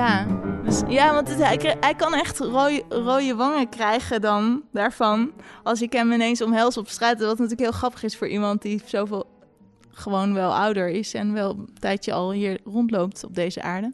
[0.00, 0.26] Ja,
[0.64, 5.32] dus, ja want het- hij, kan echt rode, rode wangen krijgen dan daarvan.
[5.62, 7.18] Als ik hem ineens omhels op straat.
[7.18, 9.26] Wat natuurlijk heel grappig is voor iemand die zoveel
[9.90, 11.14] gewoon wel ouder is.
[11.14, 13.92] En wel een tijdje al hier rondloopt op deze aarde.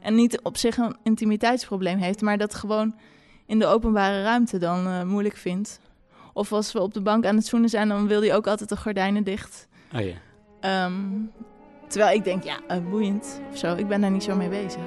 [0.00, 2.20] En niet op zich een intimiteitsprobleem heeft.
[2.20, 2.94] Maar dat gewoon
[3.46, 5.80] in de openbare ruimte dan eh, moeilijk vindt.
[6.32, 8.68] Of als we op de bank aan het zoenen zijn, dan wil hij ook altijd
[8.68, 9.68] de gordijnen dicht.
[9.94, 10.14] Oh ja.
[10.60, 10.94] Ehm,
[11.88, 13.74] terwijl ik denk, ja, eh, boeiend of zo.
[13.74, 14.82] Ik ben daar niet zo mee bezig.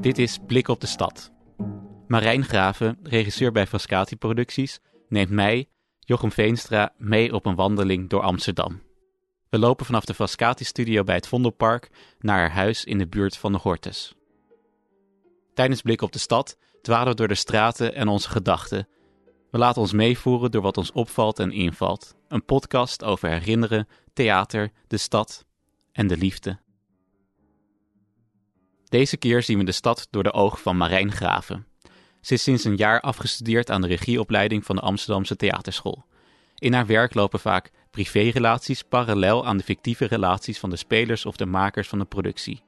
[0.00, 1.32] Dit is Blik op de Stad.
[2.06, 8.20] Marijn Graven, regisseur bij Frascati Producties, neemt mij, Jochem Veenstra, mee op een wandeling door
[8.20, 8.82] Amsterdam.
[9.50, 13.52] We lopen vanaf de Frascati-studio bij het Vondelpark naar haar huis in de buurt van
[13.52, 14.14] de Hortus.
[15.54, 18.88] Tijdens Blik op de Stad dwalen we door de straten en onze gedachten.
[19.50, 22.14] We laten ons meevoeren door wat ons opvalt en invalt.
[22.28, 25.44] Een podcast over herinneren, theater, de stad
[25.92, 26.58] en de liefde.
[28.88, 31.66] Deze keer zien we de stad door de ogen van Marijn Graven.
[32.20, 36.04] Ze is sinds een jaar afgestudeerd aan de regieopleiding van de Amsterdamse Theaterschool.
[36.54, 41.36] In haar werk lopen vaak privérelaties parallel aan de fictieve relaties van de spelers of
[41.36, 42.62] de makers van de productie.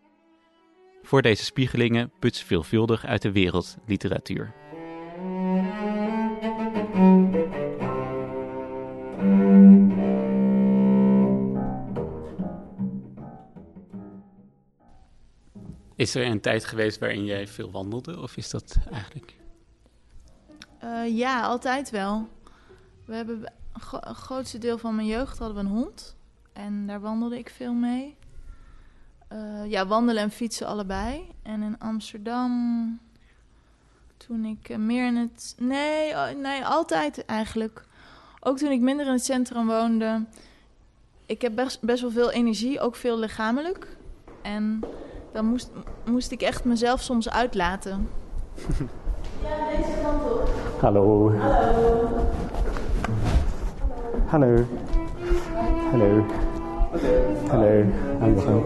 [1.03, 4.55] Voor deze spiegelingen put ze veelvuldig uit de wereldliteratuur.
[16.01, 19.37] Is er een tijd geweest waarin jij veel wandelde, of is dat eigenlijk?
[20.79, 22.29] Eh, ja, altijd wel.
[23.05, 26.17] We hebben een gro- een grootste deel van mijn jeugd hadden we een hond.
[26.53, 28.17] En daar wandelde ik veel mee.
[29.29, 31.29] Eh, ja, wandelen en fietsen allebei.
[31.43, 33.01] En in Amsterdam,
[34.17, 35.55] toen ik eh, meer in het...
[35.59, 37.85] Nee, nee, altijd eigenlijk.
[38.41, 40.25] Ook toen ik minder in het centrum woonde.
[41.27, 43.97] Ik heb best, best wel veel energie, ook veel lichamelijk.
[44.43, 44.81] En
[45.33, 45.71] dan moest,
[46.05, 48.09] moest ik echt mezelf soms uitlaten.
[49.43, 50.51] ja, deze kant op.
[50.81, 51.33] Hallo.
[51.33, 52.09] Hallo.
[54.27, 54.65] Hallo.
[55.91, 56.25] Hallo.
[57.49, 57.85] Hallo.
[58.19, 58.65] Hallo.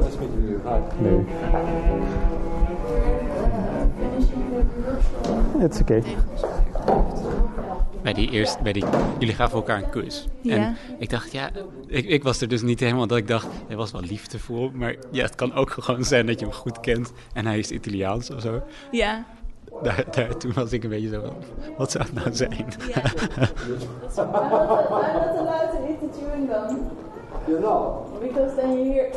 [0.96, 1.24] Hallo.
[5.58, 6.02] Het is oké.
[8.04, 8.84] Bij die eerste, bij die,
[9.18, 10.26] jullie gaven elkaar een kus.
[10.40, 10.54] Ja.
[10.54, 11.50] En ik dacht, ja,
[11.86, 14.70] ik, ik was er dus niet helemaal dat ik dacht, hij was wel liefdevol.
[14.74, 17.70] Maar ja, het kan ook gewoon zijn dat je hem goed kent en hij is
[17.70, 18.62] Italiaans of zo.
[18.90, 19.24] Ja.
[19.82, 21.34] Daar, daar, toen was ik een beetje zo van,
[21.76, 22.66] wat zou het nou zijn?
[22.94, 23.02] Ja.
[23.02, 26.78] Dat is wel te luid to hit the chewing gum.
[27.46, 28.20] You're not?
[28.20, 29.10] Because then you hear...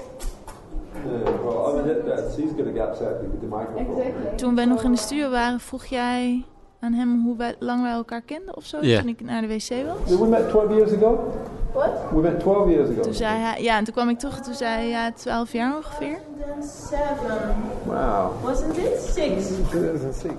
[4.35, 6.43] Toen wij nog in de studio waren, vroeg jij
[6.79, 8.77] aan hem hoe wij, lang wij elkaar kenden of zo.
[8.81, 8.99] Ja.
[8.99, 10.19] Toen ik naar de wc was.
[10.19, 11.33] We met 12 years ago?
[11.73, 11.89] What?
[12.11, 13.01] We met 12 years ago.
[13.01, 15.51] Toen zei hij, ja, en toen kwam ik terug en toen zei hij, ja, 12
[15.51, 16.17] jaar ongeveer.
[16.61, 17.55] Seven.
[17.85, 18.43] Wow.
[18.43, 19.01] Wasn't it?
[19.01, 19.45] Six.
[19.69, 20.31] 2006.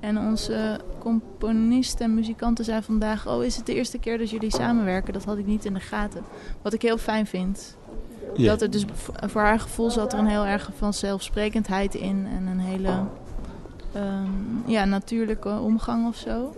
[0.00, 4.54] En onze componist en muzikanten zei vandaag, oh, is het de eerste keer dat jullie
[4.54, 5.12] samenwerken?
[5.12, 6.24] Dat had ik niet in de gaten.
[6.62, 7.76] Wat ik heel fijn vind.
[8.36, 8.84] Dat er dus
[9.26, 12.90] voor haar gevoel zat er een heel erg vanzelfsprekendheid in en een hele
[13.92, 14.30] ehm,
[14.66, 16.54] ja, natuurlijke omgang of zo.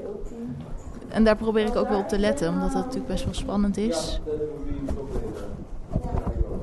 [1.08, 3.76] En daar probeer ik ook wel op te letten, omdat dat natuurlijk best wel spannend
[3.76, 4.20] is.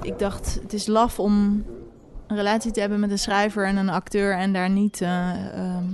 [0.02, 1.64] Ik dacht, het is laf om
[2.28, 5.86] een relatie te hebben met een schrijver en een acteur en daar niet eh, ehm,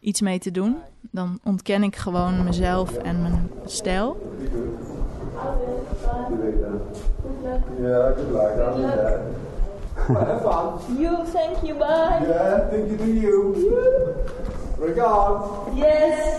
[0.00, 0.76] iets mee te doen.
[1.00, 4.16] Dan ontken ik gewoon mezelf en mijn stijl.
[7.80, 9.40] Yeah, good
[10.06, 10.96] Have fun.
[11.00, 12.26] You, thank you, bye.
[12.28, 13.56] Yeah, thank you to you.
[14.80, 15.42] Regard.
[15.74, 16.36] Yes.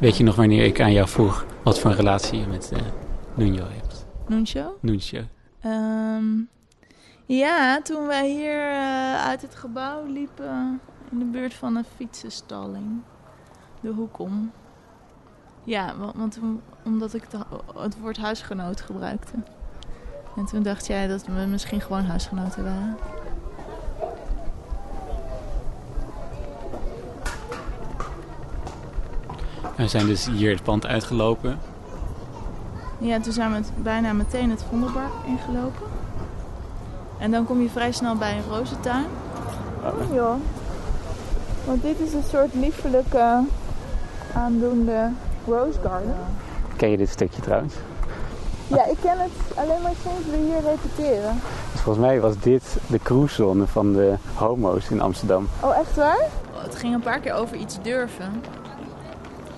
[0.00, 2.78] Weet je nog wanneer ik aan jou vroeg wat voor een relatie je met eh
[3.34, 4.06] Nuno hebt?
[4.26, 4.76] Nuncio?
[4.80, 5.20] Nuncio.
[5.60, 6.24] Ehm,
[7.26, 13.02] ja, toen wij hier eh, uit het gebouw liepen in de buurt van een fietsenstalling.
[13.80, 14.50] De hoek om.
[15.64, 17.22] Ja, wa- want toen, omdat ik
[17.76, 19.32] het woord huisgenoot gebruikte.
[20.36, 22.96] En toen dacht jij dat we misschien gewoon huisgenoten waren.
[29.76, 31.58] We zijn dus hier het pand uitgelopen.
[32.98, 35.86] Ja, toen zijn we bijna meteen het Vondelpark ingelopen.
[37.18, 39.06] En dan kom je vrij snel bij een rozentuin.
[39.84, 40.34] Oh joh.
[41.66, 43.44] Want dit is een soort liefelijke,
[44.34, 45.10] aandoende
[45.46, 46.16] rose garden.
[46.76, 47.74] Ken je dit stukje trouwens?
[48.70, 51.40] Ja, ik ken het alleen maar sinds we hier repeteren.
[51.72, 55.48] Dus volgens mij was dit de cruisezone van de homo's in Amsterdam.
[55.60, 56.28] Oh, echt waar?
[56.62, 58.42] het ging een paar keer over iets durven.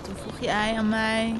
[0.02, 1.34] Toen vroeg jij aan mij,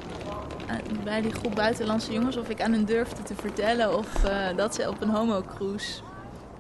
[1.05, 4.75] bij die groep buitenlandse jongens, of ik aan hen durfde te vertellen of eh, dat
[4.75, 6.01] ze op een homo-cruise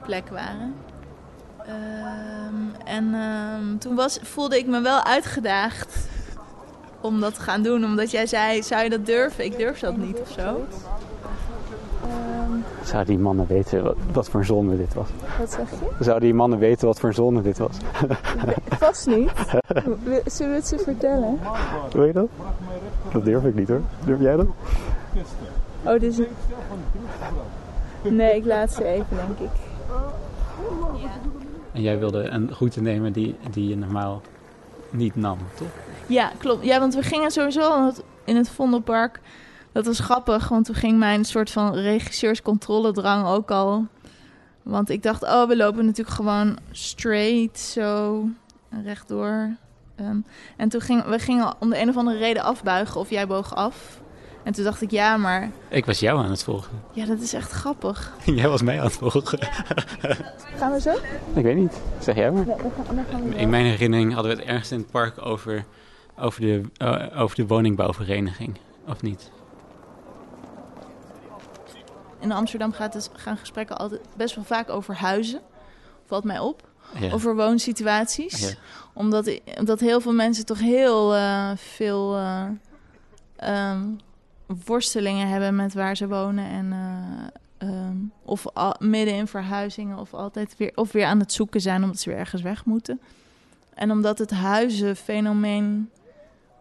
[0.04, 0.74] plek waren.
[1.66, 5.96] Ehm, en ehm, toen was, voelde ik me wel uitgedaagd
[7.02, 7.84] om dat te gaan doen.
[7.84, 9.44] Omdat jij zei, zou je dat durven?
[9.44, 10.40] Ik durf dat niet of zo.
[12.02, 12.52] Ehm,
[12.84, 15.06] Zouden die mannen weten wat, wat voor zonde dit was?
[15.38, 16.04] wat zeg je?
[16.04, 17.76] Zouden die mannen weten wat voor zonde dit was?
[18.68, 19.30] Vast niet.
[20.26, 21.38] Zullen we het ze vertellen?
[21.92, 22.28] Wil je dat?
[23.12, 23.80] Dat durf ik niet hoor.
[24.04, 24.46] Durf jij dat?
[25.82, 26.26] Oh, dit is...
[28.02, 29.58] Nee, ik laat ze even, denk ik.
[31.72, 34.20] En jij wilde een route nemen die, die je normaal
[34.90, 35.68] niet nam, toch?
[36.06, 36.64] Ja, klopt.
[36.64, 37.92] Ja, want we gingen sowieso
[38.24, 39.20] in het, Vondelpark.
[39.72, 43.86] Dat was grappig, want toen ging mijn soort van regisseurscontroledrang ook al.
[44.62, 48.24] Want ik dacht, oh, we lopen natuurlijk gewoon straight, zo
[48.84, 49.56] rechtdoor.
[49.96, 50.16] Ehm,
[50.56, 53.54] en toen gingen we gingen om de een of andere reden afbuigen, of jij boog
[53.54, 54.00] af.
[54.42, 56.82] En toen dacht ik, ja, maar Ik was jou aan het volgen.
[56.92, 58.12] ja, dat is echt grappig.
[58.24, 59.38] jij was mij aan het volgen.
[60.56, 60.94] Gaan we zo?
[61.34, 61.80] Ik weet niet.
[62.00, 62.46] Zeg jij maar.
[62.46, 64.90] Ja, dan gaan, dan gaan we In mijn herinnering hadden we het ergens in het
[64.90, 65.64] park over,
[66.18, 68.58] over, de, eh, over de woningbouwvereniging.
[68.88, 69.30] Of niet?
[72.20, 75.40] In Amsterdam gaat het, gaan gesprekken altijd best wel vaak over huizen.
[76.06, 76.70] Valt mij op.
[77.00, 77.12] Ja.
[77.12, 78.48] Over woonsituaties.
[78.48, 78.54] Ja.
[78.94, 82.16] Omdat, omdat heel veel mensen toch heel eh, veel
[83.36, 83.82] ehm,
[84.64, 86.44] worstelingen hebben met waar ze wonen.
[86.44, 91.32] En, eh, ehm, of al- midden in verhuizingen of altijd weer, of weer aan het
[91.32, 93.00] zoeken zijn omdat ze weer ergens weg moeten.
[93.74, 95.90] En omdat het huizenfenomeen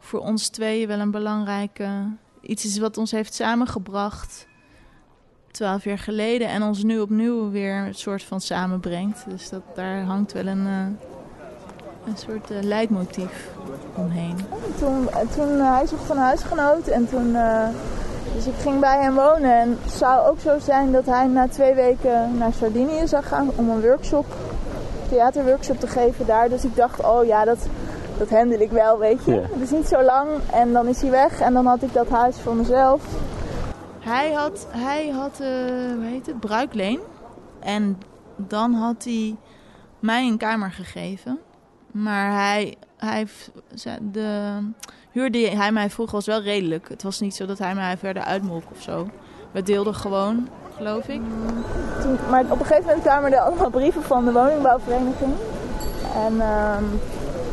[0.01, 1.89] voor ons tweeën wel een belangrijke
[2.41, 4.47] iets is wat ons heeft samengebracht.
[5.51, 9.23] Twaalf jaar geleden en ons nu opnieuw weer een soort van samenbrengt.
[9.27, 11.07] Dus dat, daar hangt wel een, eh,
[12.05, 13.49] een soort eh, leidmotief
[13.95, 14.35] omheen.
[14.79, 17.35] Toen, toen eh, hij zocht een huisgenoot en toen...
[18.35, 21.47] dus ik ging bij hem wonen en het zou ook zo zijn dat hij na
[21.47, 24.25] twee weken naar Sardinië zou gaan om een workshop,
[25.09, 26.49] theaterworkshop te geven daar.
[26.49, 27.67] Dus ik dacht, oh ja, dat,
[28.21, 29.33] dat handel ik wel, weet je.
[29.33, 29.41] Ja.
[29.41, 32.09] Het is niet zo lang en dan is hij weg en dan had ik dat
[32.09, 33.03] huis voor mezelf.
[33.99, 35.47] Hij had, hij had eh,
[35.95, 36.99] hoe heet het, bruikleen.
[37.59, 37.97] En
[38.35, 39.35] dan had hij
[39.99, 41.39] mij een kamer gegeven.
[41.91, 43.27] Maar hij, hij
[44.11, 44.59] de
[45.11, 46.89] huur die hij mij vroeg was wel redelijk.
[46.89, 49.09] Het was niet zo dat hij mij verder uitmolk of zo.
[49.51, 51.21] We deelden gewoon, geloof ik.
[52.01, 55.33] Toen, maar op een gegeven moment kwamen er allemaal brieven van de woningbouwvereniging.
[56.15, 56.83] En ehm,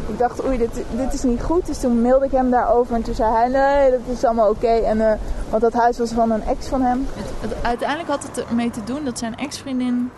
[0.09, 1.67] ik dacht, oei, dit, dit is niet goed.
[1.67, 2.95] Dus toen mailde ik hem daarover.
[2.95, 4.67] En toen zei hij, nee, dat is allemaal oké.
[4.69, 5.19] En eh,
[5.51, 7.07] want dat huis was van een ex van hem.
[7.15, 10.11] Het, het- uiteindelijk had het ermee te doen dat zijn ex-vriendin...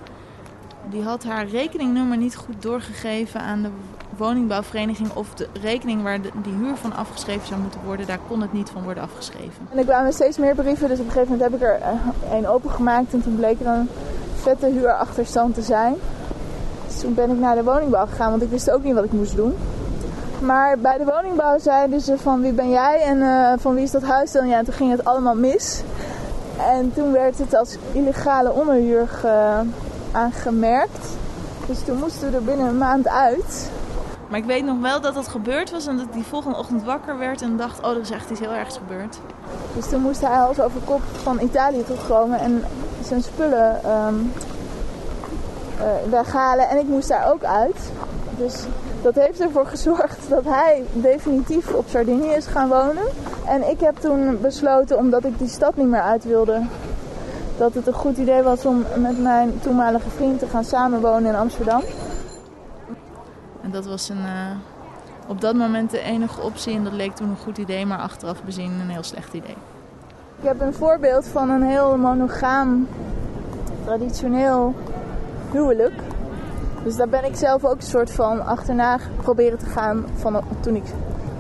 [0.91, 3.69] die had haar rekeningnummer niet goed doorgegeven aan de
[4.17, 5.09] woningbouwvereniging...
[5.15, 8.07] of de rekening waar de, die huur van afgeschreven zou moeten worden...
[8.07, 9.69] daar kon het niet van worden afgeschreven.
[9.71, 12.33] En er kwamen steeds meer brieven, dus op een gegeven moment heb ik er eh,
[12.33, 13.13] één opengemaakt...
[13.13, 13.89] en toen bleek er een
[14.35, 15.95] vette huurachterstand te zijn.
[16.87, 19.13] Dus toen ben ik naar de woningbouw gegaan, want ik wist ook niet wat ik
[19.13, 19.55] moest doen.
[20.41, 23.91] Maar bij de woningbouw zeiden ze van wie ben jij en eh, van wie is
[23.91, 24.49] dat huis dan?
[24.49, 25.83] Ja, en toen ging het allemaal mis.
[26.59, 29.63] En toen werd het als illegale onderhuur ge-
[30.13, 31.07] aangemerkt.
[31.67, 33.71] Dus toen moesten we er binnen een maand uit.
[34.29, 36.85] Maar ik weet nog wel dat dat gebeurd was en dat ik die volgende ochtend
[36.85, 39.19] wakker werd en dacht, oh, er is echt iets heel ergs gebeurd.
[39.75, 42.65] Dus toen moest hij hals over kop van Italië terugkomen en
[43.05, 44.15] zijn spullen ehm,
[45.79, 46.69] eh, weghalen.
[46.69, 47.77] En ik moest daar ook uit.
[48.37, 48.55] Dus
[49.03, 53.07] dat heeft ervoor gezorgd dat hij definitief op Sardinië is gaan wonen.
[53.47, 56.63] En ik heb toen besloten, omdat ik die stad niet meer uit wilde,
[57.59, 61.39] dat het een goed idee was om met mijn toenmalige vriend te gaan samenwonen in
[61.39, 61.83] Amsterdam.
[63.63, 64.51] En dat was een, eh,
[65.29, 68.43] op dat moment de enige optie en dat leek toen een goed idee, maar achteraf
[68.43, 69.57] bezien een heel slecht idee.
[70.41, 72.89] Ik heb een voorbeeld van een heel monogaam,
[73.85, 74.75] traditioneel
[75.53, 76.03] huwelijk.
[76.85, 80.77] Dus daar ben ik zelf ook een soort van achterna proberen te gaan van toen
[80.77, 80.85] ik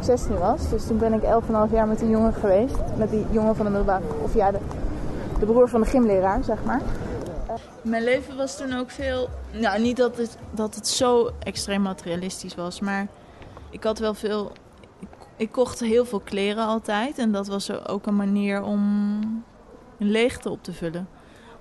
[0.00, 0.70] 16 was.
[0.70, 2.76] Dus toen ben ik 11,5 jaar met een jongen geweest.
[2.96, 4.58] Met die jongen van de middelbare, of ja, de,
[5.38, 6.80] de broer van de gymleraar, zeg maar.
[7.82, 9.28] Mijn leven was toen ook veel.
[9.52, 13.06] Nou, niet dat het, dat het zo extreem materialistisch was, maar
[13.70, 14.52] ik had wel veel.
[14.98, 17.18] Ik, ik kocht heel veel kleren altijd.
[17.18, 18.80] En dat was ook een manier om
[19.98, 21.08] een leegte op te vullen.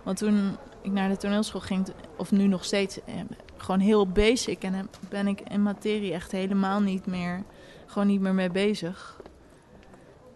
[0.03, 3.13] Want toen ik naar de toneelschool ging, of nu nog steeds, eh,
[3.57, 4.63] gewoon heel basic.
[4.63, 7.43] En dan ben ik in materie echt helemaal niet meer,
[7.85, 9.21] gewoon niet meer mee bezig.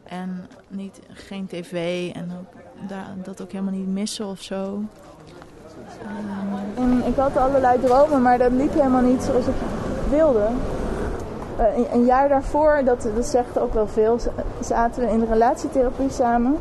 [0.03, 2.47] En niet, geen tv en
[3.23, 4.83] dat ook helemaal niet missen of zo.
[6.75, 9.53] En ik had allerlei dromen, maar dat liep helemaal niet zoals ik
[10.09, 10.47] wilde.
[11.57, 14.19] Eh, een, een jaar daarvoor, dat, dat zegt ook wel veel,
[14.59, 16.57] zaten we in de relatietherapie samen.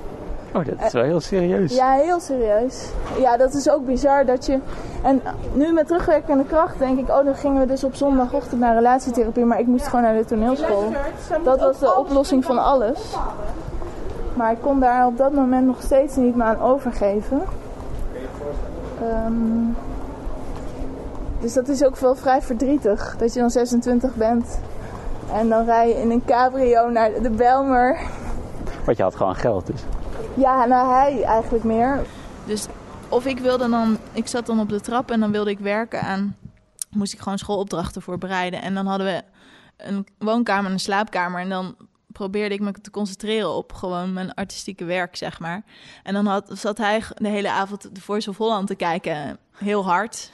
[0.55, 1.75] Oh, dat is wel heel serieus.
[1.75, 2.89] Ja, heel serieus.
[3.19, 4.59] Ja, dat is ook bizar dat je...
[5.03, 7.09] En nu met terugwerkende kracht denk ik...
[7.09, 9.45] Oh, dan gingen we dus op zondagochtend naar relatietherapie...
[9.45, 10.93] maar ik moest gewoon naar de toneelschool.
[11.45, 13.17] Dat was de oplossing van alles.
[14.35, 17.43] Maar ik kon daar op dat moment nog steeds niet me aan overgeven.
[19.01, 19.33] Ehm,
[21.41, 23.17] dus dat is ook wel vrij verdrietig.
[23.19, 24.59] Dat je dan 26 bent...
[25.33, 27.99] En dan rij je in een cabrio naar de Belmer...
[28.85, 29.85] Want je had gewoon geld dus.
[30.37, 32.07] Ja, nou hij eigenlijk meer.
[32.47, 32.67] Dus
[33.09, 36.03] of ik wilde dan, ik zat dan op de trap en dan wilde ik werken
[36.03, 36.37] aan,
[36.91, 38.63] moest ik gewoon schoolopdrachten voorbereiden.
[38.63, 39.23] En dan hadden we
[39.77, 41.41] een woonkamer en een slaapkamer.
[41.41, 41.77] En dan
[42.13, 45.63] probeerde ik me te concentreren op gewoon mijn artistieke werk, zeg maar.
[46.03, 49.85] En dan had, zat hij de hele avond de Voice of Holland te kijken, heel
[49.85, 50.31] hard.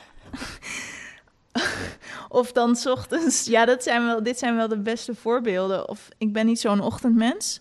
[2.29, 5.89] of dan ochtends, ja, dat zijn wel, dit zijn wel de beste voorbeelden.
[5.89, 7.61] Of ik ben niet zo'n ochtendmens.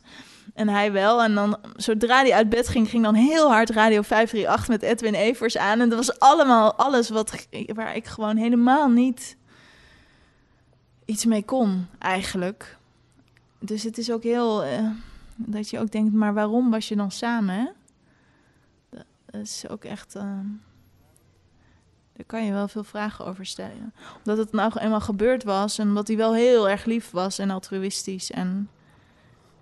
[0.54, 1.24] En hij wel.
[1.24, 5.13] En dan, zodra hij uit bed ging, ging dan heel hard Radio 538 met Edwin
[5.13, 5.80] Evers aan.
[5.80, 9.38] En dat was allemaal alles wat, waar ik gewoon helemaal niet
[11.06, 12.77] iets mee kon, eigenlijk.
[13.60, 14.63] Dus het is ook heel...
[14.63, 14.89] eh,
[15.36, 17.74] dat je ook denkt, maar waarom was je dan samen,
[18.89, 20.16] dat is ook echt...
[20.16, 20.39] eh,
[22.13, 23.94] daar kan je wel veel vragen over stellen.
[24.18, 27.50] Omdat het nou eenmaal gebeurd was en omdat hij wel heel erg lief was en
[27.50, 28.70] altruïstisch en...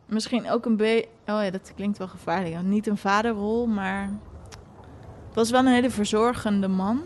[0.06, 1.08] Misschien ook een beetje.
[1.28, 2.62] Oh ja, dat klinkt wel gevaarlijk.
[2.62, 4.10] Niet een vaderrol, maar.
[5.28, 7.02] Het was wel een hele verzorgende man.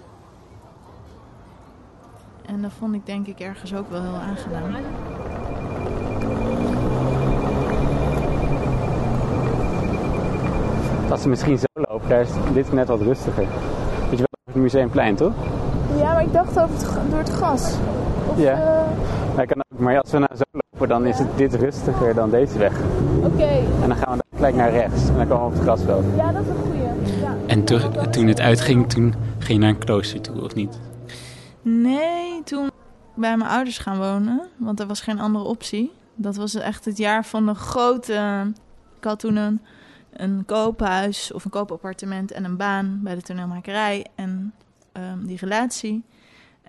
[2.45, 4.75] En dat vond ik denk ik ergens ook wel heel aangenaam.
[11.11, 13.45] Als ze misschien zo lopen, daar is dit net wat rustiger.
[14.09, 15.33] Weet je wel, over het museumplein toch?
[15.97, 17.75] Ja, maar ik dacht over het, door het gas.
[18.29, 18.51] Of, Ja.
[18.53, 22.13] eh, Ja, kan ook, maar als we nou zo lopen, dan is het dit rustiger
[22.13, 22.73] dan deze weg.
[23.23, 23.47] Oké,
[23.81, 26.05] En dan gaan we gelijk naar rechts en dan komen we op het grasveld.
[26.15, 26.79] ja, dat is een goeie.
[27.21, 27.35] Ja.
[27.47, 27.63] En
[28.11, 30.79] toen het uitging, toen ging je naar een klooster toe, of niet?
[31.61, 32.69] Nee, toen
[33.15, 35.91] bij mijn ouders gaan wonen, want er was geen andere optie.
[36.15, 38.51] Dat was echt het jaar van de grote.
[38.97, 39.61] Ik had toen een,
[40.13, 44.53] een koophuis of een koopappartement en een baan bij de toneelmakerij en
[44.91, 46.03] ehm, die relatie.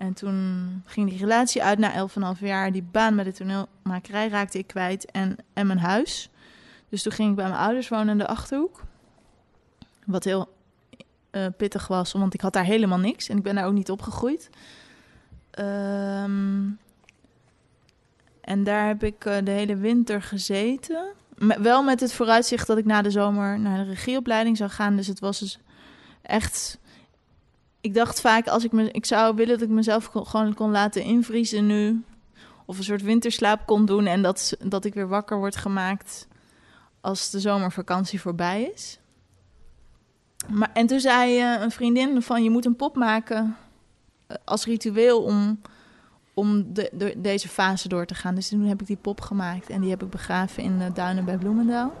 [0.01, 2.71] En toen ging die relatie uit na 11,5 jaar.
[2.71, 6.29] Die baan bij de toneelmakerij raakte ik kwijt en, en mijn huis.
[6.89, 8.83] Dus toen ging ik bij mijn ouders wonen in de Achterhoek.
[10.05, 10.53] Wat heel
[11.29, 13.29] eh, pittig was, want ik had daar helemaal niks.
[13.29, 14.49] En ik ben daar ook niet opgegroeid.
[15.51, 16.69] Ehm,
[18.41, 21.13] en daar heb ik eh, de hele winter gezeten.
[21.61, 24.95] Wel met het vooruitzicht dat ik na de zomer naar de regieopleiding zou gaan.
[24.95, 25.59] Dus het was dus
[26.21, 26.79] echt...
[27.81, 30.71] Ik dacht vaak, als ik, me, ik zou willen dat ik mezelf kon- gewoon kon
[30.71, 32.03] laten invriezen nu.
[32.65, 34.05] Of een soort winterslaap kon doen.
[34.05, 36.27] En dat, dat ik weer wakker word gemaakt
[37.01, 38.99] als de zomervakantie voorbij is.
[40.47, 43.55] Maar, en toen zei eh, een vriendin van, je moet een pop maken
[44.27, 45.61] eh, als ritueel om,
[46.33, 48.35] om de, de- deze fase door te gaan.
[48.35, 51.25] Dus toen heb ik die pop gemaakt en die heb ik begraven in de duinen
[51.25, 51.93] bij Bloemendaal.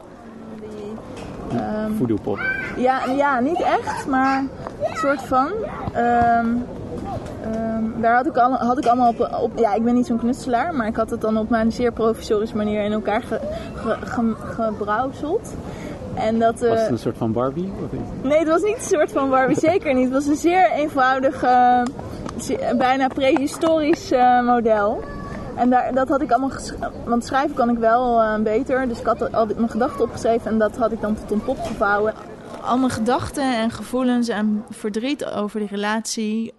[0.59, 2.39] Die, ehm, Voodoo-pop.
[2.77, 4.43] ja, ja, niet echt, maar
[4.97, 5.49] soort van.
[5.93, 6.47] Ehm,
[7.43, 9.51] ehm, daar had ik, al, had ik allemaal op, op.
[9.59, 12.55] Ja, ik ben niet zo'n knutselaar, maar ik had het dan op mijn zeer provisorische
[12.55, 13.39] manier in elkaar ge,
[13.75, 15.53] ge, ge- gebrouwseld.
[16.15, 17.71] En dat, eh, Was het een soort van Barbie?
[17.85, 18.23] Of niet?
[18.23, 20.03] Nee, het was niet een soort van Barbie, zeker niet.
[20.03, 21.81] Het was een zeer eenvoudig, eh,
[22.77, 24.99] bijna prehistorisch eh, model.
[25.55, 28.87] En daar, dat had ik allemaal geschreven, want schrijven kan ik wel eh, beter.
[28.87, 31.57] Dus ik had al mijn gedachten opgeschreven en dat had ik dan tot een pop
[31.63, 32.13] gevouwen.
[32.61, 36.53] Al mijn gedachten en gevoelens en verdriet over die relatie,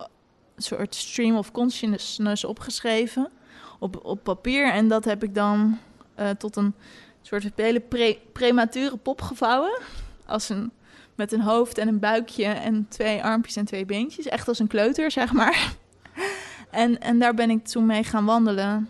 [0.57, 3.31] een soort stream of consciousness opgeschreven
[3.79, 4.73] op, op papier.
[4.73, 5.79] En dat heb ik dan
[6.15, 6.75] eh, tot een
[7.23, 9.79] soort hele pre- premature pop gevouwen.
[10.27, 10.73] Als een,
[11.15, 14.27] met een hoofd en een buikje en twee armpjes en twee beentjes.
[14.27, 15.73] Echt als een kleuter, zeg maar.
[16.71, 18.89] En, en daar ben ik toen mee gaan wandelen.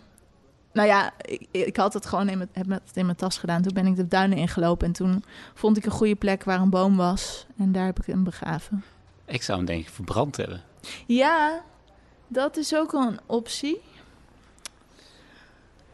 [0.73, 3.61] Nou ja, ik, ik had het gewoon in mijn, heb het in mijn tas gedaan.
[3.61, 4.87] Toen ben ik de duinen ingelopen.
[4.87, 7.45] En toen vond ik een goede plek waar een boom was.
[7.57, 8.83] En daar heb ik hem begraven.
[9.25, 10.61] Ik zou hem denk ik verbrand hebben.
[11.07, 11.61] Ja,
[12.27, 13.81] dat is ook een optie.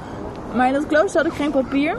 [0.55, 1.99] Maar in dat klooster had ik geen papier.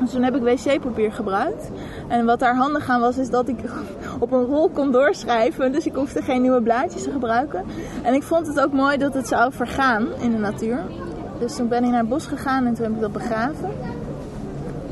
[0.00, 1.70] Dus toen heb ik wc-papier gebruikt.
[2.08, 3.58] En wat daar handig aan was, is dat ik
[4.18, 5.72] op een rol kon doorschrijven.
[5.72, 7.64] Dus ik hoefde geen nieuwe blaadjes te gebruiken.
[8.02, 10.80] En ik vond het ook mooi dat het zou vergaan in de natuur.
[11.38, 13.70] Dus toen ben ik naar het bos gegaan en toen heb ik dat begraven.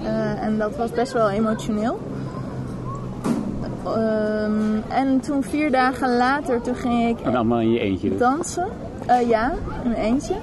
[0.03, 2.00] Uh, en dat was best wel emotioneel.
[3.87, 7.25] Um, en toen vier dagen later, toen ging ik...
[7.26, 8.19] En allemaal in je eentje dus?
[8.19, 8.69] Dansen.
[9.09, 10.35] Uh, ja, in mijn eentje.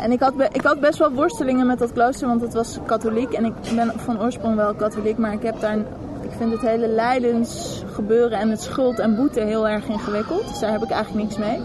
[0.00, 3.32] En ik had, ik had best wel worstelingen met dat klooster, want het was katholiek.
[3.32, 5.76] En ik ben van oorsprong wel katholiek, maar ik heb daar...
[6.22, 10.48] Ik vind het hele lijdensgebeuren en het schuld en boete heel erg ingewikkeld.
[10.48, 11.60] Dus daar heb ik eigenlijk niks mee.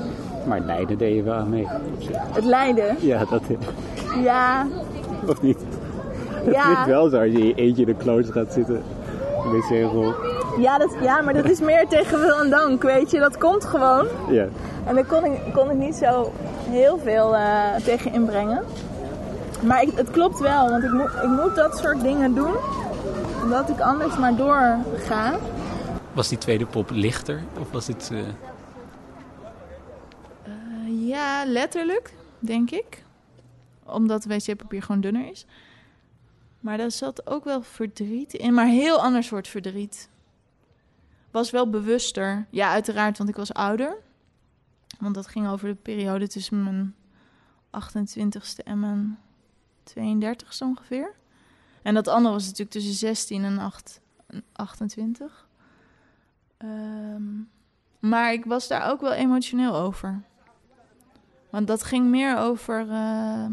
[0.47, 1.67] Maar het lijden deed je wel aan mee.
[2.11, 2.95] Het lijden?
[2.99, 3.41] Ja, dat
[4.21, 4.67] Ja.
[5.27, 5.57] Of niet?
[6.29, 6.81] Het ja.
[6.81, 8.83] is wel zo als je eentje in de klooster gaat zitten.
[9.43, 10.32] Wc-rol.
[10.57, 13.19] Ja, dat, ja, maar dat is meer tegen wil en dank, weet je.
[13.19, 14.07] Dat komt gewoon.
[14.29, 14.47] Ja.
[14.85, 16.33] En daar kon ik, kon ik niet zo
[16.69, 18.63] heel veel uh, tegen inbrengen.
[19.61, 22.53] Maar ik, het klopt wel, want ik, moet ik moet dat soort dingen doen.
[23.43, 25.39] Omdat ik anders maar doorga.
[26.13, 27.41] Was die tweede pop lichter?
[27.59, 28.09] Of was dit...
[28.11, 28.19] Uh...
[30.47, 33.03] Uh, ja, letterlijk, denk ik.
[33.83, 35.45] Omdat wc-papier gewoon dunner is.
[36.59, 38.53] Maar daar zat ook wel verdriet in.
[38.53, 40.09] Maar heel ander soort verdriet.
[41.33, 42.47] Was wel bewuster.
[42.49, 43.97] Ja, uiteraard, want ik was ouder.
[44.99, 46.95] Want dat ging over de periode tussen mijn
[47.81, 49.17] 28ste en mijn
[49.89, 51.13] 32ste ongeveer.
[51.81, 54.01] En dat andere was natuurlijk tussen 16 en 8,
[54.51, 55.47] 28.
[56.57, 57.49] Um,
[57.99, 60.21] maar ik was daar ook wel emotioneel over.
[61.49, 63.45] Want dat ging meer over, uh,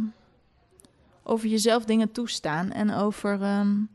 [1.23, 3.89] over jezelf dingen toestaan en over um,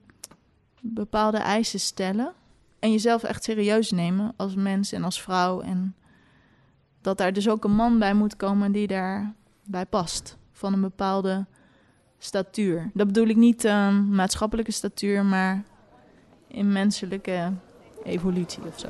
[0.82, 2.34] bepaalde eisen stellen.
[2.80, 5.62] En jezelf echt serieus nemen als mens en als vrouw.
[5.62, 5.96] En
[7.02, 10.38] dat daar dus ook een man bij moet komen die daarbij past.
[10.52, 11.46] Van een bepaalde
[12.18, 12.92] statuur.
[12.94, 15.64] Dat bedoel ik niet um, maatschappelijke statuur, maar
[16.48, 17.52] in menselijke
[18.04, 18.88] evolutie of zo.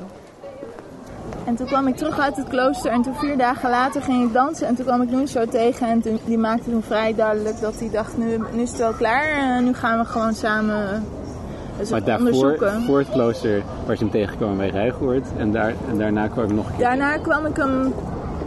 [1.46, 4.34] En toen kwam ik terug uit het klooster en toen vier dagen later ging ik
[4.34, 4.68] dansen.
[4.68, 7.90] En toen kwam ik nu zo tegen en die maakte toen vrij duidelijk dat hij
[7.90, 9.62] dacht, nu, nu is het wel klaar.
[9.62, 11.04] nu gaan we gewoon samen
[11.78, 15.98] dus maar daarvoor, voor het klooster was je hem tegengekomen bij Rijgoord en, daar, en
[15.98, 17.94] daarna kwam ik nog een keer Daarna kwam ik hem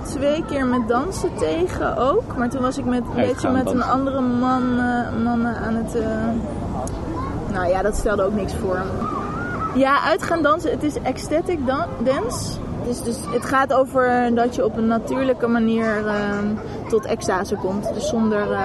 [0.08, 2.36] twee keer met dansen tegen ook.
[2.36, 5.96] Maar toen was ik met, een beetje met een andere man, uh, mannen aan het...
[5.96, 6.06] Uh,
[7.52, 8.82] nou ja, dat stelde ook niks voor.
[9.74, 10.70] Ja, uitgaan dansen.
[10.70, 12.58] Het is ecstatic dan dance.
[12.86, 16.12] Dus, dus het gaat over dat je op een natuurlijke manier uh,
[16.88, 17.94] tot extase komt.
[17.94, 18.64] Dus zonder uh,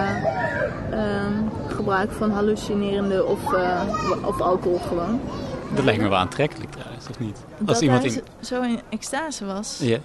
[1.84, 5.22] gebruik van hallucinerende of, uh, of alcohol gewoon.
[5.76, 7.44] Dat lijkt me wel aantrekkelijk trouwens, of niet?
[7.66, 8.24] Als iemand in...
[8.42, 9.80] zo in extase was.
[9.82, 10.00] Ja.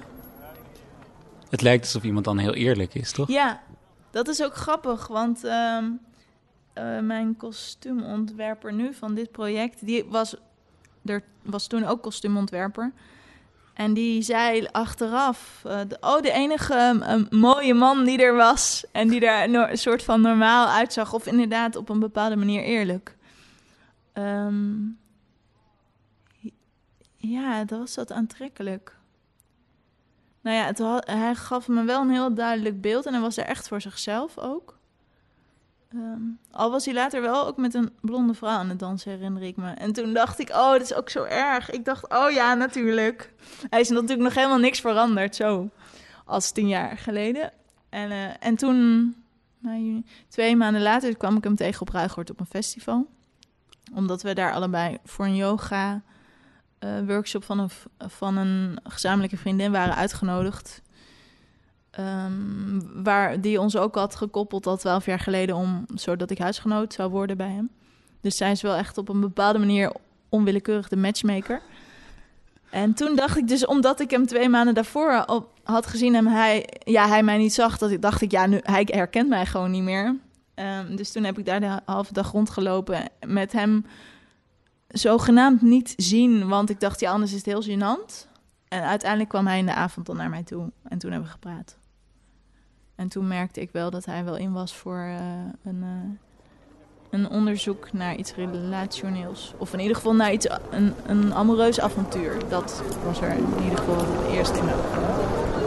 [1.49, 3.29] Het lijkt alsof iemand dan heel eerlijk is, toch?
[3.29, 3.63] Ja,
[4.11, 5.79] dat is ook grappig, want uh,
[6.75, 10.37] uh, mijn kostuumontwerper nu van dit project, die was,
[11.05, 12.93] er was toen ook kostuumontwerper.
[13.79, 19.09] En die zei achteraf, de, oh, de enige uh, mooie man die er was en
[19.09, 23.17] die er een soort van normaal uitzag, of inderdaad op een bepaalde manier eerlijk.
[24.15, 24.99] Um,
[27.17, 28.97] ja, dat was dat aantrekkelijk.
[30.41, 33.45] Nou ja, het hij gaf me wel een heel duidelijk beeld en hij was er
[33.45, 34.78] echt voor zichzelf ook.
[35.95, 39.43] Um, al was hij later wel ook met een blonde vrouw aan het dansen, herinner
[39.43, 39.71] ik me.
[39.71, 41.71] En toen dacht ik, oh, dat is ook zo erg.
[41.71, 43.33] Ik dacht, oh ja, natuurlijk.
[43.71, 45.71] Hij is natuurlijk nog helemaal niks veranderd, zo.
[46.25, 47.53] Als tien jaar geleden.
[47.89, 49.15] En, uh, en toen,
[50.29, 53.07] twee maanden later, kwam ik hem tegen op Ruigoort op een festival.
[53.95, 56.03] Omdat we daar allebei voor een yoga
[56.81, 60.83] uh, workshop van een, van een gezamenlijke vriendin waren uitgenodigd.
[62.01, 66.93] Um, waar die ons ook had gekoppeld al twaalf jaar geleden om zodat ik huisgenoot
[66.93, 67.71] zou worden bij hem.
[68.21, 69.93] Dus zij is wel echt op een bepaalde manier
[70.29, 71.63] onwillekeurig de matchmaker.
[72.71, 76.27] En toen dacht ik dus, omdat ik hem twee maanden daarvoor op had gezien en
[76.27, 79.47] hij, ja, hij mij niet zag, dat ik dacht ik, ja, nu, hij herkent mij
[79.47, 80.17] gewoon niet meer.
[80.55, 83.85] Ehm, dus toen heb ik daar de halve dag rondgelopen met hem
[84.89, 88.27] zogenaamd niet zien, want ik dacht, ja, anders is het heel gênant.
[88.69, 91.35] En uiteindelijk kwam hij in de avond dan naar mij toe en toen hebben we
[91.35, 91.77] gepraat.
[92.99, 95.15] En toen merkte ik wel dat hij wel in was voor eh,
[95.65, 96.11] een, eh,
[97.11, 99.55] een onderzoek naar iets relationeels.
[99.59, 102.33] Of in ieder geval naar iets, een, een amoureus avontuur.
[102.49, 104.73] Dat was er in ieder geval het eerste in me.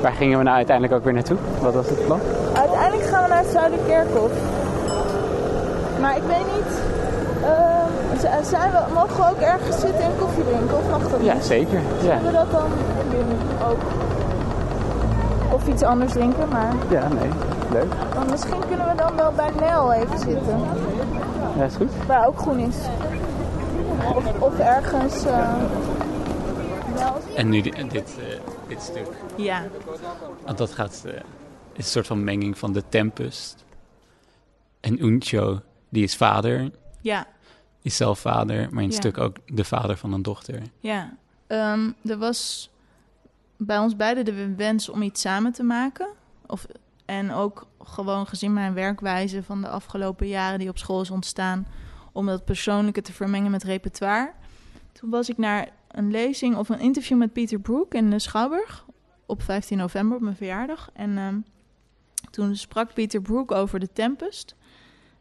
[0.02, 1.38] Waar gingen we nou uiteindelijk ook weer naartoe?
[1.62, 2.20] Wat was het plan?
[2.54, 4.32] Uiteindelijk gaan we naar het Zuiderkerkhof.
[6.02, 6.82] Maar ik weet niet.
[7.44, 10.78] eh, zijn we, mogen we ook ergens zitten en koffie drinken?
[10.78, 11.44] Of mag dat Ja, niet?
[11.44, 11.82] zeker.
[12.02, 12.70] Zullen Ja, we dat dan
[13.10, 13.38] binnen
[13.70, 13.82] ook?
[15.52, 17.30] Of iets anders drinken, maar ja nee.
[17.72, 17.92] Leuk.
[18.14, 20.60] dan misschien kunnen we dan wel bij Nel even zitten.
[21.58, 22.06] Ja, is goed.
[22.08, 22.76] Waar ook groen is.
[24.16, 25.26] Of, of ergens.
[25.26, 25.56] eh,
[26.96, 27.14] Nel.
[27.36, 29.08] En nu di- dit, eh, dit stuk.
[29.36, 29.64] Ja.
[30.46, 31.22] Want dat gaat, eh, is
[31.78, 33.66] een soort van menging van de Tempest.
[34.80, 35.60] En Uncho,
[35.90, 37.26] die is vader, Ja.
[37.82, 39.10] is zelf vader, maar in het Ja.
[39.10, 40.62] stuk ook de vader van een dochter.
[40.80, 41.14] Ja,
[41.48, 42.70] Ehm, er was
[43.65, 46.08] bij ons beiden de wens om iets samen te maken.
[46.45, 46.65] Of,
[47.06, 51.67] en ook gewoon gezien mijn werkwijze van de afgelopen jaren die op school is ontstaan,
[52.12, 54.32] om dat persoonlijke te vermengen met repertoire.
[54.91, 58.86] Toen was ik naar een lezing of een interview met Pieter Brook in de Schouwburg
[59.26, 60.89] op 15 november op mijn verjaardag.
[60.93, 61.39] En ehm,
[62.32, 64.56] toen sprak Pieter Brook over de Tempest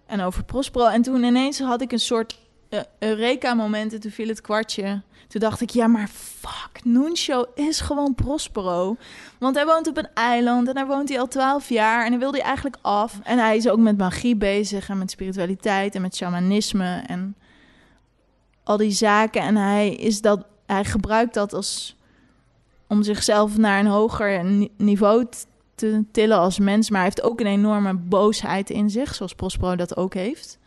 [0.07, 0.87] en over Prospero.
[0.87, 2.41] En toen ineens had ik een soort
[2.71, 5.03] eh, Eureka-moment en toen viel het kwartje.
[5.29, 8.97] Toen dacht ik, ja, maar fuck, Nuncio is gewoon Prospero.
[9.39, 12.05] Want hij woont op een eiland en daar woont hij al twaalf jaar.
[12.05, 13.19] En dan wilde hij eigenlijk af.
[13.23, 17.37] En hij is ook met magie bezig en met spiritualiteit en met shamanisme en
[18.65, 19.43] al die zaken.
[19.43, 21.97] En hij, is dat, hij gebruikt dat als
[22.87, 25.27] om zichzelf naar een hoger ni- niveau
[25.75, 26.91] te tillen als mens.
[26.91, 30.59] Maar hij heeft ook een enorme boosheid in zich, zoals Prospero dat ook heeft.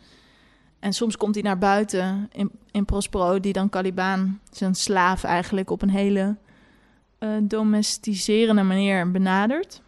[0.84, 5.70] En soms komt hij naar buiten in, in Prospero, die dan Caliban, zijn slaaf eigenlijk,
[5.70, 6.36] op een hele
[7.18, 9.82] eh, domesticerende manier benadert.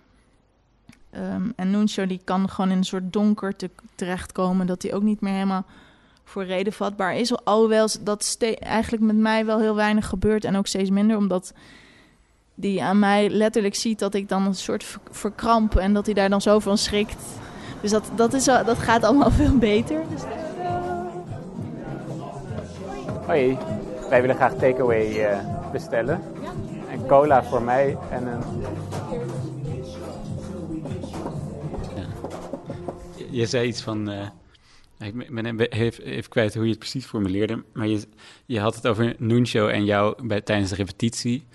[1.11, 5.03] Ehm, en Nuncio die kan gewoon in een soort donker te, terechtkomen, dat hij ook
[5.03, 5.65] niet meer helemaal
[6.25, 7.45] voor reden vatbaar is.
[7.45, 11.53] Alhoewel dat eigenlijk met mij wel heel weinig gebeurt en ook steeds minder, omdat
[12.55, 16.15] die aan mij letterlijk ziet dat ik dan een soort ver- verkramp en dat hij
[16.15, 17.25] daar dan zo van schrikt.
[17.81, 20.03] Dus dat, dat, is, dat gaat allemaal veel beter.
[20.11, 20.23] Dus
[23.27, 23.59] Hoi,
[24.09, 26.23] wij willen graag takeaway eh bestellen.
[26.91, 28.43] Een cola voor mij en een...
[33.17, 34.09] Je, je zei iets van...
[34.11, 34.29] eh,
[34.99, 37.65] ik ben even kwijt hoe je het precies formuleerde.
[37.73, 38.09] Maar je,
[38.45, 41.47] je had het over Nuncio en jou bij, tijdens de repetitie.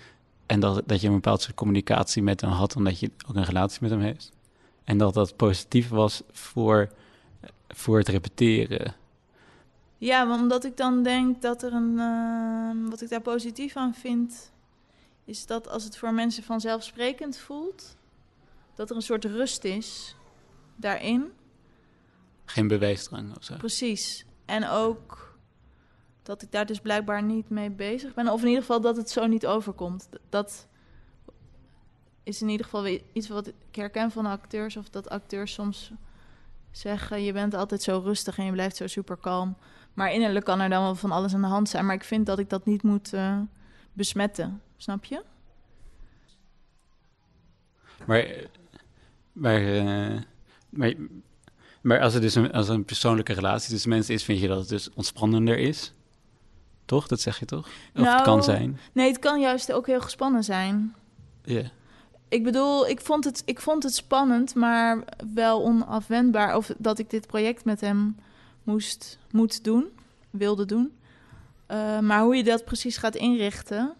[0.46, 2.76] En dat, dat je een bepaald soort communicatie met hem had...
[2.76, 4.32] omdat je ook een relatie met hem heeft.
[4.84, 6.88] En dat dat positief was voor,
[7.68, 8.94] voor het repeteren.
[10.02, 11.98] Ja, maar omdat ik dan denk dat er een.
[11.98, 14.52] eh, wat ik daar positief aan vind.
[15.24, 17.96] is dat als het voor mensen vanzelfsprekend voelt.
[18.74, 20.16] dat er een soort rust is
[20.76, 21.32] daarin.
[22.44, 23.56] Geen bewijsdrang of zo.
[23.56, 24.26] Precies.
[24.44, 25.36] En ook
[26.22, 28.28] dat ik daar dus blijkbaar niet mee bezig ben.
[28.28, 30.08] Of in ieder geval dat het zo niet overkomt.
[30.28, 30.66] Dat
[32.22, 34.76] is in ieder geval weer iets wat ik herken van acteurs.
[34.76, 35.92] Of dat acteurs soms
[36.70, 39.56] zeggen: je bent altijd zo rustig en je blijft zo super kalm.
[39.94, 41.86] Maar innerlijk kan er dan wel van alles aan de hand zijn.
[41.86, 43.38] Maar ik vind dat ik dat niet moet eh,
[43.92, 44.60] besmetten.
[44.76, 45.22] Snap je?
[48.06, 48.26] Maar,
[49.32, 50.20] maar, eh,
[50.68, 50.94] maar,
[51.82, 54.58] maar als het dus een, als een persoonlijke relatie tussen mensen is, vind je dat
[54.58, 55.92] het dus ontspannender is?
[56.84, 57.06] Toch?
[57.06, 57.66] Dat zeg je toch?
[57.66, 58.78] Of het Nou, kan zijn.
[58.92, 60.94] Nee, het kan juist ook heel gespannen zijn.
[61.44, 61.62] Ja.
[62.28, 66.56] Ik bedoel, ik vond, het, ik vond het spannend, maar wel onafwendbaar.
[66.56, 68.16] Of dat ik dit project met hem
[68.62, 69.90] moest, moet doen,
[70.30, 70.96] wilde doen.
[71.66, 73.94] Eh, maar hoe je dat precies gaat inrichten,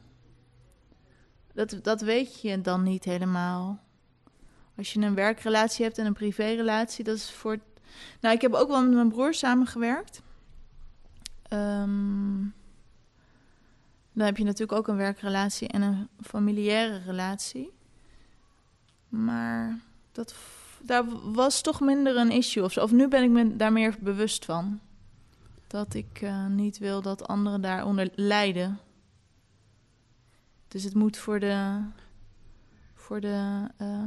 [1.55, 3.81] dat, dat weet je dan niet helemaal.
[4.77, 7.59] Als je een werkrelatie hebt en een privérelatie, dat is voor.
[8.21, 10.23] Nou, ik heb ook wel met mijn broer samengewerkt.
[11.43, 12.41] Ehm,
[14.13, 17.73] dan heb je natuurlijk ook een werkrelatie en een familiaire relatie.
[19.09, 19.79] Maar
[20.13, 20.35] dat,
[20.83, 22.81] daar was toch minder een issue of zo.
[22.81, 24.81] Of nu ben ik me daar meer bewust van.
[25.67, 28.79] Dat ik eh, niet wil dat anderen daaronder lijden.
[30.69, 31.81] Dus het moet voor de...
[32.95, 33.67] Voor de...
[33.77, 34.03] eh,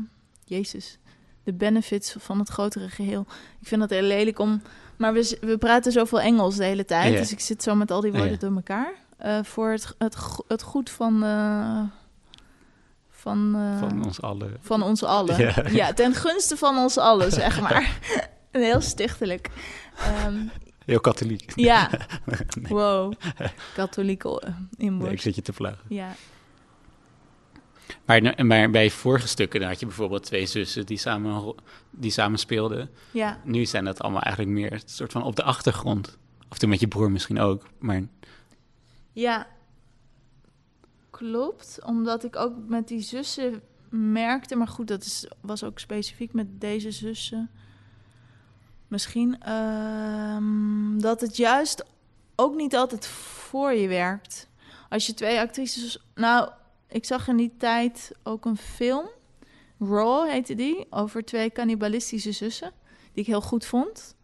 [0.45, 0.97] Jezus.
[1.43, 3.25] De benefits van het grotere geheel.
[3.59, 4.61] Ik vind dat heel lelijk om...
[4.97, 7.13] Maar we, we praten zoveel Engels de hele tijd.
[7.13, 7.19] Ja.
[7.19, 8.17] Dus ik zit zo met al die Ja.
[8.17, 8.93] woorden door elkaar.
[9.17, 10.15] Eh, voor het, het,
[10.47, 11.23] het goed van...
[13.25, 14.57] eh, van, eh, Van ons allen.
[14.61, 15.37] van ons allen.
[15.37, 15.53] Ja.
[15.69, 15.93] Ja.
[15.93, 17.99] ten gunste van ons allen, zeg maar.
[18.51, 19.49] Heel stichtelijk.
[19.97, 20.37] Ehm,
[20.85, 21.51] Heel katholiek.
[21.55, 21.89] ja,
[22.25, 23.13] nee, wow.
[23.73, 24.41] Katholieke
[24.77, 25.83] nee, ik zit je te vlaggen.
[25.89, 26.15] Ja.
[28.05, 31.55] Maar, maar bij vorige stukken had je bijvoorbeeld twee zussen die samen,
[31.91, 32.89] die samen speelden.
[33.11, 36.17] ja, Nu zijn dat allemaal eigenlijk meer een soort van op de achtergrond.
[36.49, 37.63] Of toen met je broer misschien ook.
[37.79, 38.01] Maar
[39.11, 39.47] ja.
[41.15, 46.33] Klopt, omdat ik ook met die zussen merkte, maar goed, dat is, was ook specifiek
[46.33, 47.49] met deze zussen.
[48.87, 51.85] Misschien ehm, dat het juist
[52.35, 54.49] ook niet altijd voor je werkt.
[54.89, 56.05] Als je twee actrices.
[56.15, 56.49] Nou,
[56.87, 59.09] ik zag in die tijd ook een film.
[59.79, 60.87] Raw heette die.
[60.89, 62.71] Over twee cannibalistische zussen.
[63.13, 64.15] Die ik heel goed vond.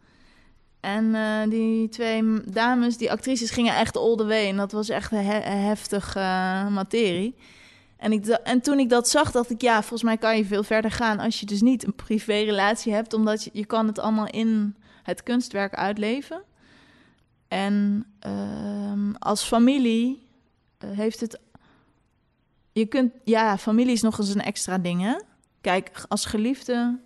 [0.82, 4.48] En eh, die twee dames, die actrices, gingen echt all the way.
[4.48, 7.34] En dat was echt een he- heftige eh, materie.
[7.96, 10.62] En, ik, en toen ik dat zag, dacht ik, ja, volgens mij kan je veel
[10.62, 14.26] verder gaan als je dus niet een privérelatie hebt, omdat je, je kan het allemaal
[14.26, 16.42] in het kunstwerk uitleven.
[17.48, 20.26] En ehm, als familie
[20.78, 21.40] eh, heeft het.
[22.72, 25.14] Je kunt, ja, familie is nog eens een extra ding, hè?
[25.60, 26.98] Kijk, als geliefde.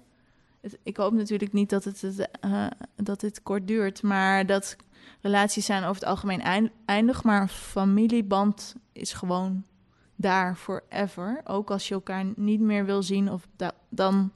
[0.72, 4.76] Het- ik hoop natuurlijk niet dat het, het, eh, dat dit kort duurt, maar dat
[5.20, 7.22] relaties zijn over het algemeen eind- eindig.
[7.24, 9.64] Maar een familieband is gewoon
[10.16, 11.40] daar forever.
[11.44, 14.33] Ook als je elkaar niet meer wil zien, of da- dan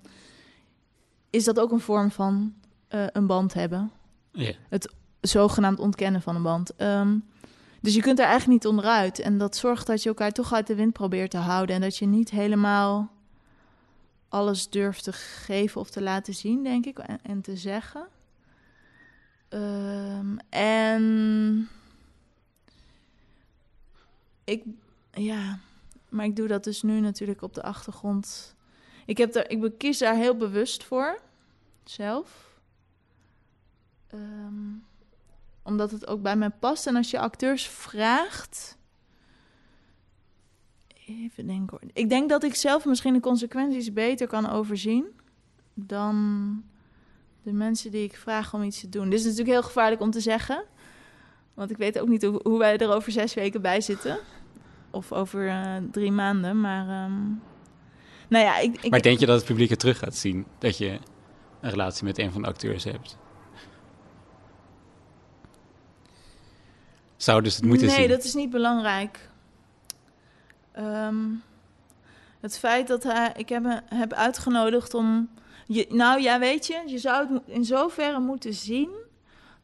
[1.31, 2.55] is dat ook een vorm van
[2.89, 3.91] eh, een band hebben.
[4.71, 4.79] ja,
[5.21, 6.77] Zogenaamd ontkennen van een band.
[6.77, 7.17] Ehm,
[7.81, 9.19] dus je kunt er eigenlijk niet onderuit.
[9.19, 11.75] En dat zorgt dat je elkaar toch uit de wind probeert te houden.
[11.75, 13.11] En dat je niet helemaal
[14.31, 16.99] alles durft te geven of te laten zien, denk ik.
[16.99, 18.07] En, en te zeggen.
[19.49, 21.69] Ehm, en
[24.45, 24.65] ik,
[25.13, 25.59] ja,
[26.09, 28.55] maar ik doe dat dus nu natuurlijk op de achtergrond.
[29.07, 31.21] Ik, heb daar, ik kies daar heel bewust voor,
[31.85, 32.59] zelf.
[34.07, 34.73] Ehm,
[35.63, 36.87] omdat het ook bij mij past.
[36.87, 38.79] En als je acteurs vraagt.
[41.11, 41.91] Even denken hoor.
[41.93, 45.07] Ik denk dat ik zelf misschien de consequenties beter kan overzien.
[45.75, 46.63] dan
[47.43, 49.11] de mensen die ik vraag om iets te doen.
[49.11, 50.65] Dit is natuurlijk heel gevaarlijk om te zeggen.
[51.55, 54.19] Want ik weet ook niet hoe, hoe wij er over zes weken bij zitten.
[54.91, 56.61] Of over eh, drie maanden.
[56.61, 56.89] Maar.
[56.89, 57.23] ehm,
[58.29, 60.47] nou ja, ik, ik, maar denk je dat het publiek het terug gaat zien?
[60.59, 60.99] Dat je
[61.61, 63.17] een relatie met een van de acteurs hebt?
[67.17, 68.09] Zouden ze het moeten nee, zien?
[68.09, 69.30] dat is niet belangrijk.
[70.73, 71.29] Ehm,
[72.41, 75.31] het feit dat hij, ik hem heb uitgenodigd om.
[75.89, 78.91] Nou ja, weet je, je zou het in zoverre moeten zien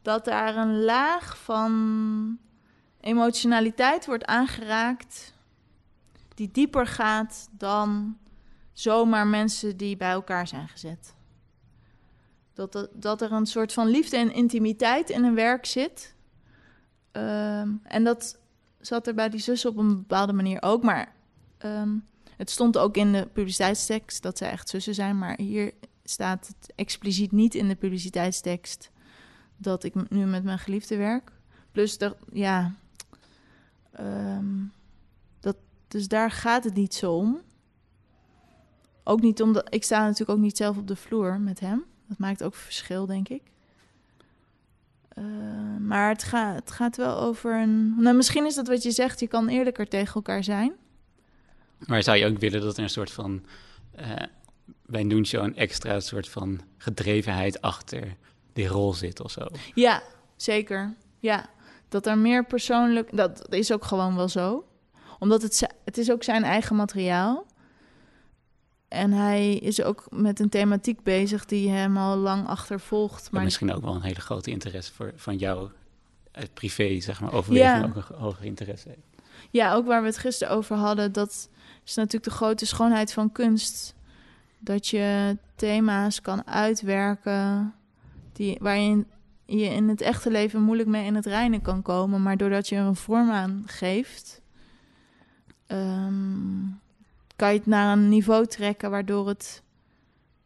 [0.03, 2.39] dat daar een laag van
[3.01, 5.35] emotionaliteit wordt aangeraakt
[6.35, 8.19] die dieper gaat dan
[8.73, 11.15] zomaar mensen die bij elkaar zijn gezet.
[12.55, 16.15] Dat, dat er een soort van liefde en intimiteit in een werk zit.
[17.13, 18.39] Ehm, en dat
[18.87, 20.83] zat er bij die zus op een bepaalde manier ook.
[20.83, 21.13] Maar
[21.59, 21.97] ehm,
[22.37, 25.19] het stond ook in de publiciteitstekst dat zij echt zussen zijn.
[25.19, 25.73] Maar hier
[26.05, 28.91] staat het expliciet niet in de publiciteitstekst
[29.57, 31.33] dat ik nu met mijn geliefde werk.
[31.73, 32.75] Plus, de, ja.
[33.93, 34.65] ehm,
[35.41, 35.57] dat,
[35.89, 37.41] dus daar gaat het niet zo om.
[39.05, 39.75] Ook niet omdat.
[39.75, 41.85] Ik sta natuurlijk ook niet zelf op de vloer met hem.
[42.09, 43.43] Dat maakt ook verschil, denk ik.
[45.17, 45.25] Eh,
[45.81, 47.95] maar het, gaat het gaat wel over een.
[47.99, 49.21] Nou, misschien is dat wat je zegt.
[49.21, 50.73] Je kan eerlijker tegen elkaar zijn.
[51.87, 53.45] Maar zou je ook willen dat er een soort van...
[53.97, 54.23] eh
[54.87, 58.17] bij een Show een extra soort van gedrevenheid achter
[58.53, 59.47] die rol zit of zo?
[59.75, 60.03] Ja,
[60.37, 60.95] zeker.
[61.19, 61.47] Ja,
[61.89, 63.17] dat er meer persoonlijk.
[63.17, 64.65] Dat is ook gewoon wel zo.
[65.19, 67.47] Omdat het, het is ook zijn eigen materiaal.
[68.89, 73.31] En hij is ook met een thematiek bezig die hem al lang achtervolgt.
[73.31, 75.71] Maar misschien ook wel een hele grote interesse voor, van jou,
[76.33, 77.89] het privé, zeg maar, overweging Ja.
[77.89, 79.01] ook een ge- hoger interesse heeft.
[79.51, 81.49] Ja, ook waar we het gisteren over hadden, dat
[81.85, 83.95] is natuurlijk de grote schoonheid van kunst.
[84.59, 87.75] Dat je thema's kan uitwerken
[88.33, 89.07] die, waar je in,
[89.61, 92.23] je in het echte leven moeilijk mee in het reinen kan komen.
[92.23, 94.41] Maar doordat je er een vorm aan geeft,
[95.67, 96.65] ehm,
[97.37, 99.63] kan je het naar een niveau trekken waardoor het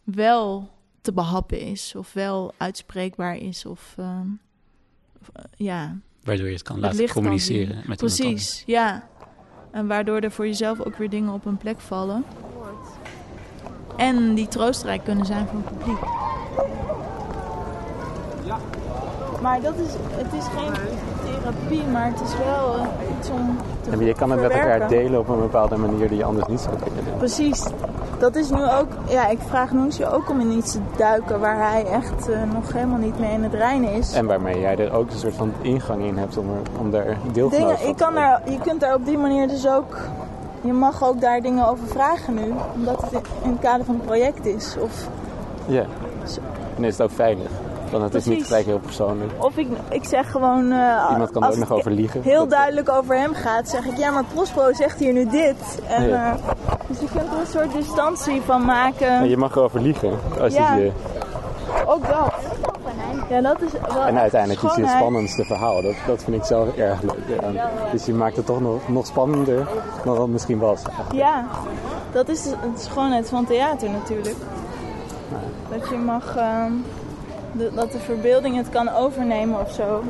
[0.05, 1.95] wel te behappen is.
[1.97, 3.67] Of wel uitspreekbaar is.
[3.67, 4.27] Of ehm,
[5.21, 8.17] of, eh, ja, Waardoor je het kan Het laten kan communiceren met iemand anders.
[8.17, 9.09] Precies, ja.
[9.71, 12.25] En waardoor er voor jezelf ook weer dingen op een plek vallen.
[13.97, 16.01] En die troostrijk kunnen zijn voor het publiek.
[19.43, 20.73] Maar dat is, het is geen
[21.41, 22.87] therapie, maar het is wel
[23.19, 26.19] iets om te Ja, je kan het met elkaar delen op een bepaalde manier die
[26.19, 27.17] je anders niet zou kunnen doen.
[27.17, 27.65] Precies.
[28.19, 31.71] dat is nu ook, ja, ik vraag Noensje ook om in iets te duiken waar
[31.71, 34.13] hij echt eh, nog helemaal niet mee in het reinen is.
[34.13, 37.17] En waarmee jij er ook een soort van ingang in hebt om, er, om daar
[37.33, 39.97] deelgenoot Dingen, van je, te kan daar, je kunt daar op die manier dus ook,
[40.61, 44.05] je mag ook daar dingen over vragen nu, omdat het in het kader van het
[44.05, 44.77] project is.
[44.81, 45.09] Of,
[45.67, 45.85] Ja.
[46.77, 47.51] En is het ook veilig.
[47.91, 49.33] Want het is niet gelijk heel persoonlijk.
[49.39, 52.23] of ik, ik zeg gewoon, eh, Iemand kan er ook nog over liegen.
[52.23, 55.81] heel Dat- duidelijk over hem gaat, zeg ik, ja maar Prospero zegt hier nu dit.
[55.89, 56.33] En, Ja.
[56.33, 56.39] eh,
[56.89, 59.09] dus je kunt er een soort distantie van maken.
[59.09, 60.19] En je mag erover liegen.
[60.41, 60.75] Als Ja.
[60.75, 60.93] je
[61.87, 62.33] Ook dat.
[63.29, 65.83] Ja, dat is wel en uiteindelijk is het spannendste verhaal.
[65.83, 67.53] Dat, dat vind ik zelf erg leuk.
[67.53, 67.71] Ja.
[67.93, 69.67] Dus je maakt het toch nog, nog spannender
[70.05, 70.83] dan het misschien was.
[71.13, 71.45] Ja,
[72.13, 74.37] dat is de schoonheid van theater natuurlijk.
[75.71, 76.73] Dat je mag, ehm,
[77.75, 80.05] dat de verbeelding het kan overnemen of zo.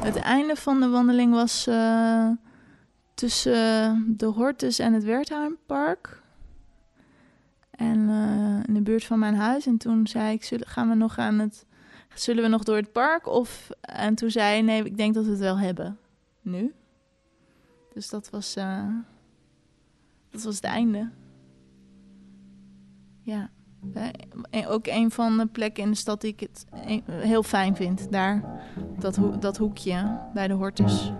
[0.00, 2.30] Het einde van de wandeling was eh,
[3.14, 6.22] tussen de Hortus en het Wertheimpark.
[7.70, 9.66] En eh, in de buurt van mijn huis.
[9.66, 11.66] En toen zei ik, gaan we nog aan het,
[12.14, 13.26] zullen we nog door het park?
[13.26, 15.98] Of, en toen zei hij, nee, ik denk dat we het wel hebben.
[16.40, 16.72] Nu.
[17.94, 18.56] Dus dat was...
[18.56, 18.86] eh,
[20.30, 21.10] dat was het einde.
[23.22, 23.50] Ja.
[24.68, 28.12] Ook een van de plekken in de stad die ik het een- heel fijn vind.
[28.12, 28.42] Daar,
[28.98, 31.12] dat, dat hoekje bij de Hortus.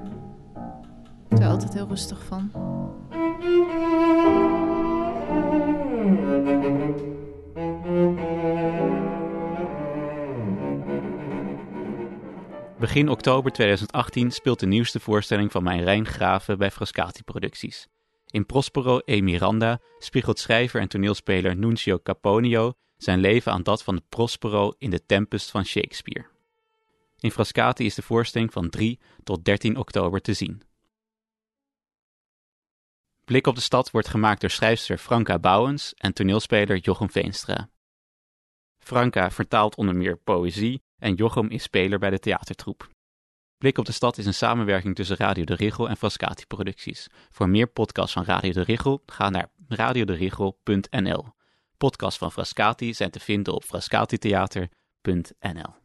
[1.29, 2.51] Ik er altijd heel rustig van.
[12.79, 17.89] Begin oktober 2018 speelt de nieuwste voorstelling van mijn Rijn Graven bij Frascati Producties.
[18.33, 23.97] In Prospero e Miranda spiegelt schrijver en toneelspeler Nunzio Caponio zijn leven aan dat van
[23.97, 26.29] de Prospero in de Tempest van Shakespeare.
[27.19, 30.63] In Frascati is de voorstelling van 3 tot 13 oktober te zien.
[33.25, 37.69] Blik op de stad wordt gemaakt door schrijfster Franka Bouwens en toneelspeler Jochem Veenstra.
[38.79, 42.92] Franka vertaalt onder meer poëzie en Jochem is speler bij de theatertroep.
[43.63, 47.09] Blik op de stad is een samenwerking tussen Radio de Rigel en Frascati Producties.
[47.31, 51.25] Voor meer podcasts van Radio de Rigel ga naar radioderichel.nl.
[51.77, 55.82] Podcasts van Frascati zijn te vinden op frascatitheater.nl.